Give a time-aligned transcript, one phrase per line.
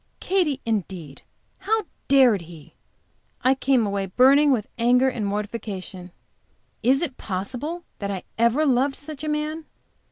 [0.19, 1.21] Katy, indeed!
[1.59, 2.73] How dared he?
[3.43, 6.09] I came away burning with anger and mortification.
[6.81, 9.65] Is it possible that I ever loved such a man?